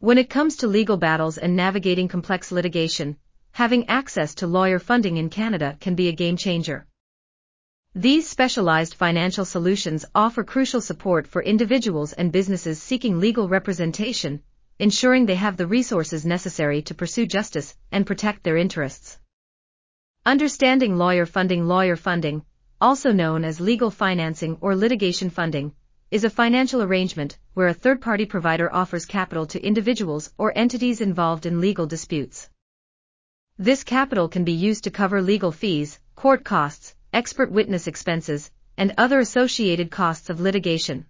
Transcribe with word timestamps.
When 0.00 0.16
it 0.16 0.30
comes 0.30 0.58
to 0.58 0.68
legal 0.68 0.96
battles 0.96 1.38
and 1.38 1.56
navigating 1.56 2.06
complex 2.06 2.52
litigation, 2.52 3.16
having 3.50 3.88
access 3.88 4.36
to 4.36 4.46
lawyer 4.46 4.78
funding 4.78 5.16
in 5.16 5.28
Canada 5.28 5.76
can 5.80 5.96
be 5.96 6.06
a 6.06 6.12
game 6.12 6.36
changer. 6.36 6.86
These 7.96 8.28
specialized 8.28 8.94
financial 8.94 9.44
solutions 9.44 10.04
offer 10.14 10.44
crucial 10.44 10.80
support 10.80 11.26
for 11.26 11.42
individuals 11.42 12.12
and 12.12 12.30
businesses 12.30 12.80
seeking 12.80 13.18
legal 13.18 13.48
representation, 13.48 14.40
ensuring 14.78 15.26
they 15.26 15.34
have 15.34 15.56
the 15.56 15.66
resources 15.66 16.24
necessary 16.24 16.80
to 16.82 16.94
pursue 16.94 17.26
justice 17.26 17.74
and 17.90 18.06
protect 18.06 18.44
their 18.44 18.56
interests. 18.56 19.18
Understanding 20.24 20.96
lawyer 20.96 21.26
funding 21.26 21.66
Lawyer 21.66 21.96
funding, 21.96 22.44
also 22.80 23.10
known 23.10 23.44
as 23.44 23.58
legal 23.58 23.90
financing 23.90 24.58
or 24.60 24.76
litigation 24.76 25.28
funding, 25.28 25.74
is 26.10 26.24
a 26.24 26.30
financial 26.30 26.82
arrangement 26.82 27.36
where 27.52 27.68
a 27.68 27.74
third-party 27.74 28.24
provider 28.24 28.72
offers 28.72 29.04
capital 29.04 29.46
to 29.46 29.62
individuals 29.62 30.32
or 30.38 30.56
entities 30.56 31.02
involved 31.02 31.44
in 31.44 31.60
legal 31.60 31.86
disputes. 31.86 32.48
This 33.58 33.84
capital 33.84 34.28
can 34.28 34.44
be 34.44 34.52
used 34.52 34.84
to 34.84 34.90
cover 34.90 35.20
legal 35.20 35.52
fees, 35.52 35.98
court 36.14 36.44
costs, 36.44 36.94
expert 37.12 37.50
witness 37.50 37.86
expenses, 37.86 38.50
and 38.78 38.94
other 38.96 39.18
associated 39.18 39.90
costs 39.90 40.30
of 40.30 40.40
litigation. 40.40 41.04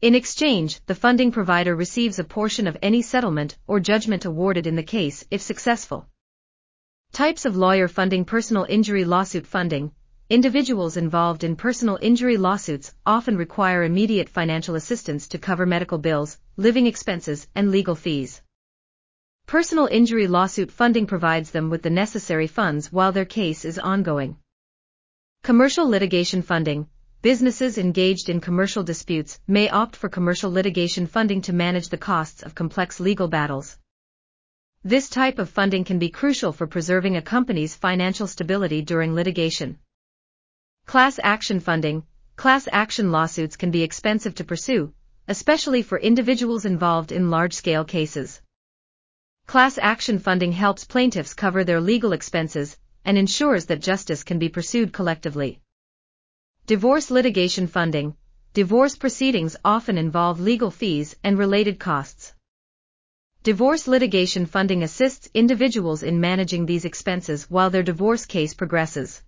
In 0.00 0.14
exchange, 0.14 0.80
the 0.86 0.94
funding 0.94 1.30
provider 1.30 1.76
receives 1.76 2.18
a 2.18 2.24
portion 2.24 2.66
of 2.66 2.78
any 2.80 3.02
settlement 3.02 3.58
or 3.66 3.78
judgment 3.78 4.24
awarded 4.24 4.66
in 4.66 4.76
the 4.76 4.82
case 4.82 5.24
if 5.30 5.42
successful. 5.42 6.08
Types 7.12 7.44
of 7.44 7.56
lawyer 7.56 7.88
funding 7.88 8.24
Personal 8.24 8.64
injury 8.68 9.04
lawsuit 9.04 9.46
funding. 9.46 9.92
Individuals 10.32 10.96
involved 10.96 11.44
in 11.44 11.56
personal 11.56 11.98
injury 12.00 12.38
lawsuits 12.38 12.94
often 13.04 13.36
require 13.36 13.84
immediate 13.84 14.30
financial 14.30 14.76
assistance 14.76 15.28
to 15.28 15.36
cover 15.36 15.66
medical 15.66 15.98
bills, 15.98 16.38
living 16.56 16.86
expenses, 16.86 17.46
and 17.54 17.70
legal 17.70 17.94
fees. 17.94 18.40
Personal 19.46 19.88
injury 19.88 20.26
lawsuit 20.26 20.72
funding 20.72 21.06
provides 21.06 21.50
them 21.50 21.68
with 21.68 21.82
the 21.82 21.90
necessary 21.90 22.46
funds 22.46 22.90
while 22.90 23.12
their 23.12 23.26
case 23.26 23.66
is 23.66 23.78
ongoing. 23.78 24.38
Commercial 25.42 25.86
litigation 25.86 26.40
funding. 26.40 26.86
Businesses 27.20 27.76
engaged 27.76 28.30
in 28.30 28.40
commercial 28.40 28.82
disputes 28.82 29.38
may 29.46 29.68
opt 29.68 29.96
for 29.96 30.08
commercial 30.08 30.50
litigation 30.50 31.06
funding 31.06 31.42
to 31.42 31.52
manage 31.52 31.90
the 31.90 31.98
costs 31.98 32.42
of 32.42 32.54
complex 32.54 33.00
legal 33.00 33.28
battles. 33.28 33.76
This 34.82 35.10
type 35.10 35.38
of 35.38 35.50
funding 35.50 35.84
can 35.84 35.98
be 35.98 36.08
crucial 36.08 36.52
for 36.52 36.66
preserving 36.66 37.18
a 37.18 37.20
company's 37.20 37.76
financial 37.76 38.26
stability 38.26 38.80
during 38.80 39.14
litigation. 39.14 39.78
Class 40.92 41.18
action 41.22 41.58
funding. 41.58 42.02
Class 42.36 42.68
action 42.70 43.10
lawsuits 43.12 43.56
can 43.56 43.70
be 43.70 43.82
expensive 43.82 44.34
to 44.34 44.44
pursue, 44.44 44.92
especially 45.26 45.80
for 45.80 45.98
individuals 45.98 46.66
involved 46.66 47.12
in 47.12 47.30
large-scale 47.30 47.86
cases. 47.86 48.42
Class 49.46 49.78
action 49.78 50.18
funding 50.18 50.52
helps 50.52 50.84
plaintiffs 50.84 51.32
cover 51.32 51.64
their 51.64 51.80
legal 51.80 52.12
expenses 52.12 52.76
and 53.06 53.16
ensures 53.16 53.64
that 53.64 53.80
justice 53.80 54.22
can 54.22 54.38
be 54.38 54.50
pursued 54.50 54.92
collectively. 54.92 55.60
Divorce 56.66 57.10
litigation 57.10 57.68
funding. 57.68 58.14
Divorce 58.52 58.94
proceedings 58.94 59.56
often 59.64 59.96
involve 59.96 60.40
legal 60.40 60.70
fees 60.70 61.16
and 61.24 61.38
related 61.38 61.80
costs. 61.80 62.34
Divorce 63.42 63.88
litigation 63.88 64.44
funding 64.44 64.82
assists 64.82 65.30
individuals 65.32 66.02
in 66.02 66.20
managing 66.20 66.66
these 66.66 66.84
expenses 66.84 67.50
while 67.50 67.70
their 67.70 67.82
divorce 67.82 68.26
case 68.26 68.52
progresses. 68.52 69.22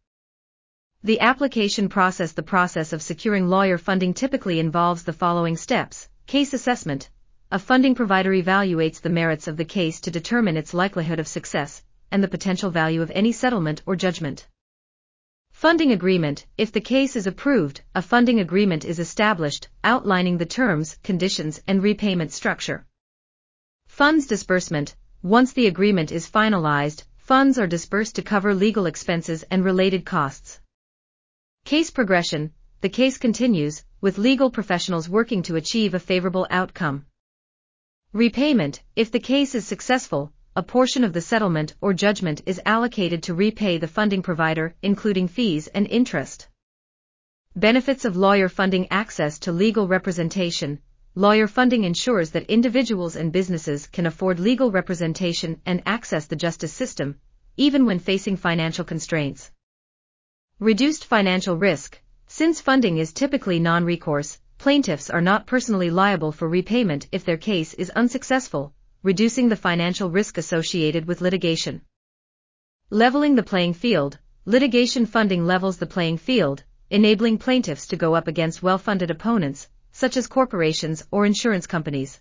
The 1.07 1.21
application 1.21 1.91
process 1.91 2.33
The 2.33 2.43
process 2.43 2.95
of 2.95 3.03
securing 3.03 3.47
lawyer 3.47 3.77
funding 3.77 4.15
typically 4.15 4.59
involves 4.59 5.03
the 5.03 5.13
following 5.13 5.55
steps 5.55 6.09
case 6.27 6.55
assessment. 6.55 7.11
A 7.53 7.59
funding 7.59 7.95
provider 7.95 8.31
evaluates 8.31 9.03
the 9.03 9.11
merits 9.11 9.47
of 9.47 9.59
the 9.59 9.67
case 9.67 10.01
to 10.01 10.11
determine 10.11 10.57
its 10.57 10.73
likelihood 10.73 11.21
of 11.21 11.29
success, 11.29 11.83
and 12.11 12.25
the 12.25 12.29
potential 12.29 12.71
value 12.71 13.03
of 13.03 13.11
any 13.11 13.33
settlement 13.33 13.83
or 13.85 13.97
judgment. 13.97 14.49
Funding 15.53 15.93
agreement 15.93 16.47
If 16.57 16.73
the 16.73 16.81
case 16.81 17.17
is 17.17 17.27
approved, 17.27 17.83
a 17.95 18.01
funding 18.01 18.41
agreement 18.41 18.87
is 18.87 18.99
established, 18.99 19.69
outlining 19.85 20.39
the 20.39 20.47
terms, 20.47 20.97
conditions, 21.03 21.61
and 21.69 21.83
repayment 21.83 22.33
structure. 22.33 22.87
Funds 23.89 24.27
disbursement 24.27 24.97
Once 25.23 25.53
the 25.53 25.67
agreement 25.67 26.13
is 26.13 26.31
finalized, 26.31 27.03
funds 27.19 27.59
are 27.59 27.67
disbursed 27.67 28.15
to 28.15 28.23
cover 28.23 28.55
legal 28.55 28.87
expenses 28.87 29.45
and 29.51 29.63
related 29.63 30.07
costs. 30.07 30.61
Case 31.65 31.91
progression 31.91 32.53
The 32.83 32.91
case 32.91 33.17
continues, 33.17 33.85
with 34.03 34.19
legal 34.19 34.51
professionals 34.51 35.09
working 35.09 35.43
to 35.45 35.57
achieve 35.57 35.95
a 35.95 35.99
favorable 35.99 36.47
outcome. 36.51 37.07
Repayment 38.13 38.83
If 38.95 39.11
the 39.11 39.19
case 39.19 39.55
is 39.55 39.67
successful, 39.67 40.31
a 40.55 40.63
portion 40.63 41.05
of 41.05 41.15
the 41.15 41.23
settlement 41.23 41.75
or 41.81 41.95
judgment 41.95 42.43
is 42.45 42.61
allocated 42.67 43.23
to 43.23 43.35
repay 43.35 43.79
the 43.79 43.89
funding 43.89 44.21
provider, 44.21 44.75
including 44.83 45.27
fees 45.27 45.67
and 45.69 45.87
interest. 45.87 46.49
Benefits 47.57 48.05
of 48.05 48.15
lawyer 48.15 48.51
funding 48.51 48.87
access 48.91 49.39
to 49.39 49.51
legal 49.51 49.89
representation. 49.89 50.81
Lawyer 51.15 51.49
funding 51.49 51.85
ensures 51.85 52.33
that 52.33 52.51
individuals 52.51 53.17
and 53.17 53.33
businesses 53.33 53.87
can 53.87 54.05
afford 54.05 54.39
legal 54.39 54.71
representation 54.71 55.63
and 55.65 55.83
access 55.87 56.27
the 56.27 56.37
justice 56.37 56.75
system, 56.75 57.19
even 57.57 57.87
when 57.87 58.01
facing 58.01 58.37
financial 58.37 58.85
constraints. 58.85 59.51
Reduced 60.61 61.07
financial 61.07 61.57
risk. 61.57 62.01
Since 62.29 62.61
funding 62.61 62.99
is 62.99 63.13
typically 63.13 63.59
non-recourse, 63.59 64.39
plaintiffs 64.57 65.11
are 65.11 65.21
not 65.21 65.49
personally 65.49 65.91
liable 65.91 66.31
for 66.31 66.49
repayment 66.49 67.09
if 67.11 67.25
their 67.25 67.37
case 67.37 67.75
is 67.75 67.91
unsuccessful, 67.91 68.73
reducing 69.03 69.49
the 69.49 69.57
financial 69.57 70.11
risk 70.11 70.39
associated 70.39 71.07
with 71.07 71.21
litigation. 71.21 71.83
Leveling 72.89 73.35
the 73.35 73.43
playing 73.43 73.75
field, 73.75 74.21
litigation 74.45 75.07
funding 75.07 75.45
levels 75.45 75.79
the 75.79 75.87
playing 75.87 76.19
field, 76.19 76.63
enabling 76.89 77.39
plaintiffs 77.39 77.89
to 77.89 77.97
go 77.97 78.15
up 78.15 78.29
against 78.29 78.63
well-funded 78.63 79.11
opponents, 79.11 79.69
such 79.91 80.17
as 80.17 80.29
corporations 80.29 81.05
or 81.11 81.27
insurance 81.27 81.67
companies. 81.67 82.21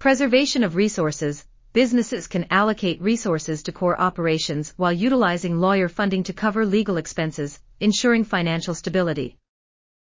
Preservation 0.00 0.64
of 0.64 0.74
resources, 0.74 1.46
businesses 1.72 2.26
can 2.26 2.46
allocate 2.50 3.00
resources 3.00 3.62
to 3.62 3.72
core 3.72 4.00
operations 4.00 4.74
while 4.76 4.92
utilizing 4.92 5.56
lawyer 5.56 5.88
funding 5.88 6.24
to 6.24 6.32
cover 6.32 6.66
legal 6.66 6.96
expenses, 6.96 7.60
ensuring 7.78 8.24
financial 8.24 8.74
stability. 8.74 9.36